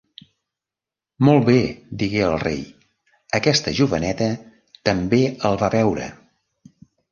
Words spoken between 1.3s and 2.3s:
bé", digué